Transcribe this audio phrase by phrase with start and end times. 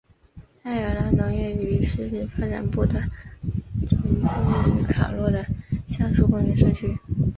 [0.63, 2.99] 爱尔兰农业与食品发展部的
[3.87, 5.45] 总部位于卡洛的
[5.85, 6.97] 橡树公园社区。